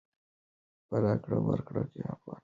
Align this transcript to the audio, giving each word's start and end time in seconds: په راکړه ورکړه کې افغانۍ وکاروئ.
په 0.87 0.95
راکړه 1.03 1.37
ورکړه 1.47 1.81
کې 1.91 1.99
افغانۍ 2.13 2.19
وکاروئ. 2.23 2.39